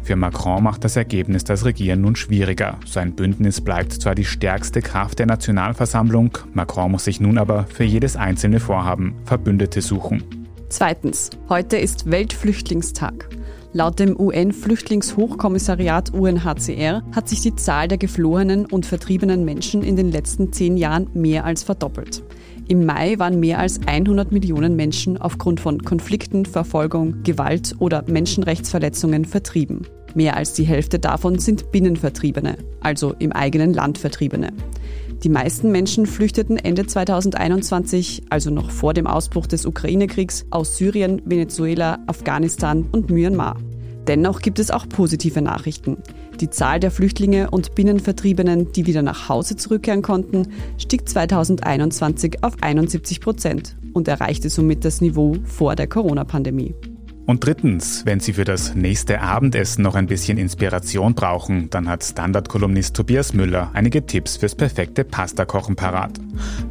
Für 0.03 0.15
Macron 0.15 0.63
macht 0.63 0.85
das 0.85 0.95
Ergebnis 0.95 1.43
das 1.43 1.65
Regieren 1.65 2.01
nun 2.01 2.15
schwieriger. 2.15 2.79
Sein 2.85 3.13
Bündnis 3.13 3.59
bleibt 3.61 3.93
zwar 3.93 4.15
die 4.15 4.25
stärkste 4.25 4.81
Kraft 4.81 5.19
der 5.19 5.25
Nationalversammlung, 5.25 6.37
Macron 6.53 6.91
muss 6.91 7.03
sich 7.03 7.19
nun 7.19 7.37
aber 7.37 7.65
für 7.65 7.83
jedes 7.83 8.15
einzelne 8.15 8.61
Vorhaben 8.61 9.15
Verbündete 9.25 9.81
suchen. 9.81 10.23
Zweitens, 10.69 11.31
heute 11.49 11.77
ist 11.77 12.09
Weltflüchtlingstag. 12.09 13.29
Laut 13.71 13.99
dem 13.99 14.19
UN-Flüchtlingshochkommissariat 14.19 16.11
UNHCR 16.11 17.03
hat 17.11 17.29
sich 17.29 17.41
die 17.41 17.55
Zahl 17.55 17.87
der 17.87 17.99
geflohenen 17.99 18.65
und 18.65 18.87
vertriebenen 18.87 19.45
Menschen 19.45 19.83
in 19.83 19.95
den 19.95 20.11
letzten 20.11 20.51
zehn 20.51 20.75
Jahren 20.75 21.07
mehr 21.13 21.45
als 21.45 21.61
verdoppelt. 21.61 22.23
Im 22.67 22.87
Mai 22.87 23.19
waren 23.19 23.39
mehr 23.39 23.59
als 23.59 23.79
100 23.85 24.31
Millionen 24.31 24.75
Menschen 24.75 25.17
aufgrund 25.17 25.59
von 25.59 25.83
Konflikten, 25.83 26.47
Verfolgung, 26.47 27.21
Gewalt 27.21 27.75
oder 27.77 28.03
Menschenrechtsverletzungen 28.07 29.23
vertrieben. 29.25 29.85
Mehr 30.15 30.35
als 30.35 30.53
die 30.53 30.63
Hälfte 30.63 30.97
davon 30.97 31.37
sind 31.37 31.71
Binnenvertriebene, 31.71 32.57
also 32.79 33.13
im 33.19 33.31
eigenen 33.31 33.75
Land 33.75 33.99
Vertriebene. 33.99 34.51
Die 35.23 35.29
meisten 35.29 35.71
Menschen 35.71 36.05
flüchteten 36.05 36.55
Ende 36.55 36.85
2021, 36.87 38.23
also 38.29 38.51
noch 38.51 38.71
vor 38.71 38.93
dem 38.93 39.05
Ausbruch 39.05 39.47
des 39.47 39.65
Ukraine-Kriegs, 39.65 40.45
aus 40.49 40.77
Syrien, 40.77 41.21
Venezuela, 41.25 41.99
Afghanistan 42.07 42.87
und 42.93 43.09
Myanmar. 43.09 43.57
Dennoch 44.07 44.41
gibt 44.41 44.59
es 44.59 44.71
auch 44.71 44.87
positive 44.87 45.41
Nachrichten. 45.41 45.97
Die 46.39 46.49
Zahl 46.49 46.79
der 46.79 46.89
Flüchtlinge 46.89 47.51
und 47.51 47.75
Binnenvertriebenen, 47.75 48.71
die 48.71 48.85
wieder 48.85 49.01
nach 49.01 49.27
Hause 49.27 49.57
zurückkehren 49.57 50.01
konnten, 50.01 50.47
stieg 50.77 51.07
2021 51.07 52.41
auf 52.41 52.53
71 52.61 53.19
Prozent 53.19 53.75
und 53.93 54.07
erreichte 54.07 54.49
somit 54.49 54.85
das 54.85 55.01
Niveau 55.01 55.35
vor 55.43 55.75
der 55.75 55.87
Corona-Pandemie. 55.87 56.73
Und 57.29 57.45
drittens, 57.45 58.07
wenn 58.07 58.19
Sie 58.19 58.33
für 58.33 58.43
das 58.43 58.73
nächste 58.73 59.21
Abendessen 59.21 59.83
noch 59.83 59.93
ein 59.93 60.07
bisschen 60.07 60.39
Inspiration 60.39 61.13
brauchen, 61.13 61.69
dann 61.69 61.87
hat 61.87 62.03
Standard-Kolumnist 62.03 62.95
Tobias 62.95 63.35
Müller 63.35 63.69
einige 63.73 64.03
Tipps 64.03 64.37
fürs 64.37 64.55
perfekte 64.55 65.03
Pasta-Kochen 65.03 65.75
parat. 65.75 66.19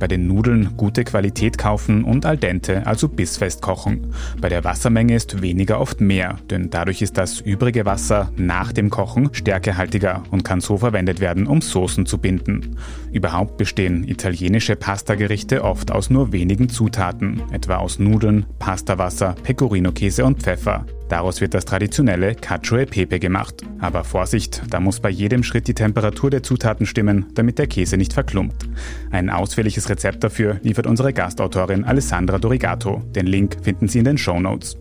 Bei 0.01 0.09
den 0.09 0.27
Nudeln 0.27 0.77
gute 0.77 1.05
Qualität 1.05 1.59
kaufen 1.59 2.03
und 2.03 2.27
al 2.27 2.39
dente, 2.39 2.85
also 2.89 3.09
bissfest 3.09 3.63
kochen. 3.63 4.13
Bei 4.41 4.49
der 4.49 4.65
Wassermenge 4.65 5.15
ist 5.15 5.43
weniger 5.43 5.79
oft 5.79 6.01
mehr, 6.01 6.39
denn 6.51 6.71
dadurch 6.71 7.03
ist 7.03 7.19
das 7.19 7.41
übrige 7.41 7.85
Wasser 7.85 8.33
nach 8.37 8.73
dem 8.73 8.91
Kochen 8.91 9.33
stärkehaltiger 9.33 10.25
und 10.33 10.43
kann 10.43 10.61
so 10.61 10.77
verwendet 10.77 11.21
werden, 11.21 11.47
um 11.47 11.61
Soßen 11.61 12.05
zu 12.05 12.19
binden. 12.19 12.79
Überhaupt 13.13 13.59
bestehen 13.59 14.03
italienische 14.03 14.75
Pastagerichte 14.75 15.63
oft 15.63 15.93
aus 15.93 16.11
nur 16.11 16.33
wenigen 16.33 16.69
Zutaten, 16.69 17.43
etwa 17.53 17.77
aus 17.77 18.01
Nudeln, 18.01 18.45
Pastawasser, 18.59 19.37
Pecorino-Käse 19.45 20.25
und 20.25 20.48
Pfeffer. 20.49 20.87
Daraus 21.11 21.43
wird 21.43 21.53
das 21.53 21.67
traditionelle 21.67 22.35
Cacio 22.35 22.79
e 22.79 22.87
Pepe 22.87 23.19
gemacht. 23.19 23.57
Aber 23.81 24.03
Vorsicht, 24.03 24.63
da 24.71 24.81
muss 24.81 24.99
bei 24.99 25.11
jedem 25.11 25.43
Schritt 25.43 25.69
die 25.69 25.75
Temperatur 25.75 26.31
der 26.31 26.43
Zutaten 26.43 26.87
stimmen, 26.87 27.27
damit 27.35 27.59
der 27.59 27.67
Käse 27.67 27.99
nicht 27.99 28.15
verklumpt. 28.15 28.67
Ein 29.11 29.29
ausführliches 29.29 29.91
Rezept 29.91 30.25
dafür 30.25 30.59
liefert 30.63 30.87
unsere 30.87 31.13
Gastautorin 31.13 31.85
Alessandra 31.85 32.39
Dorigato. 32.39 33.03
Den 33.15 33.27
Link 33.27 33.59
finden 33.61 33.89
Sie 33.89 33.99
in 33.99 34.07
den 34.07 34.17
Show 34.17 34.41
Notes. 34.41 34.79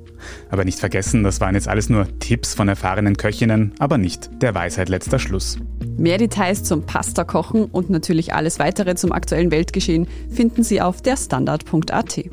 Aber 0.49 0.63
nicht 0.63 0.79
vergessen, 0.79 1.23
das 1.23 1.41
waren 1.41 1.55
jetzt 1.55 1.67
alles 1.67 1.89
nur 1.89 2.07
Tipps 2.19 2.53
von 2.53 2.69
erfahrenen 2.69 3.17
Köchinnen, 3.17 3.73
aber 3.77 3.97
nicht 3.97 4.29
der 4.41 4.55
Weisheit 4.55 4.87
letzter 4.87 5.19
Schluss. 5.19 5.57
Mehr 5.97 6.17
Details 6.17 6.63
zum 6.63 6.83
Pasta-Kochen 6.83 7.65
und 7.65 7.89
natürlich 7.89 8.33
alles 8.33 8.57
weitere 8.57 8.95
zum 8.95 9.11
aktuellen 9.11 9.51
Weltgeschehen 9.51 10.07
finden 10.29 10.63
Sie 10.63 10.79
auf 10.79 11.01
derstandard.at. 11.01 12.23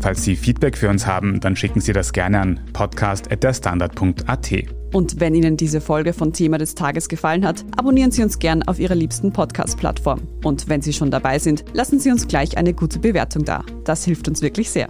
Falls 0.00 0.24
Sie 0.24 0.36
Feedback 0.36 0.76
für 0.76 0.88
uns 0.88 1.06
haben, 1.06 1.40
dann 1.40 1.56
schicken 1.56 1.80
Sie 1.80 1.92
das 1.92 2.12
gerne 2.12 2.40
an 2.40 2.60
podcast.derstandard.at. 2.72 4.52
Und 4.92 5.20
wenn 5.20 5.34
Ihnen 5.34 5.56
diese 5.56 5.80
Folge 5.80 6.12
von 6.12 6.32
Thema 6.32 6.56
des 6.58 6.74
Tages 6.74 7.08
gefallen 7.08 7.44
hat, 7.46 7.64
abonnieren 7.76 8.10
Sie 8.10 8.22
uns 8.22 8.38
gern 8.38 8.62
auf 8.62 8.78
Ihrer 8.78 8.94
liebsten 8.94 9.32
Podcast-Plattform. 9.32 10.20
Und 10.44 10.68
wenn 10.68 10.80
Sie 10.80 10.92
schon 10.92 11.10
dabei 11.10 11.38
sind, 11.38 11.64
lassen 11.72 12.00
Sie 12.00 12.10
uns 12.10 12.26
gleich 12.26 12.56
eine 12.56 12.72
gute 12.72 12.98
Bewertung 12.98 13.44
da. 13.44 13.64
Das 13.84 14.04
hilft 14.04 14.28
uns 14.28 14.40
wirklich 14.40 14.70
sehr. 14.70 14.88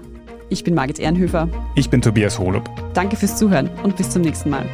Ich 0.50 0.64
bin 0.64 0.74
Margit 0.74 0.98
Ehrenhöfer. 0.98 1.48
Ich 1.74 1.90
bin 1.90 2.00
Tobias 2.00 2.38
Holub. 2.38 2.70
Danke 2.94 3.16
fürs 3.16 3.36
Zuhören 3.36 3.68
und 3.82 3.96
bis 3.96 4.10
zum 4.10 4.22
nächsten 4.22 4.50
Mal. 4.50 4.66